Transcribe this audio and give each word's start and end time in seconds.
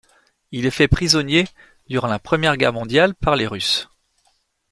Il 0.51 0.65
est 0.65 0.71
fait 0.71 0.87
prisonnier, 0.87 1.45
durant 1.87 2.07
la 2.07 2.17
Première 2.17 2.57
Guerre 2.57 2.73
mondiale, 2.73 3.13
par 3.13 3.35
les 3.35 3.45
Russes. 3.45 3.87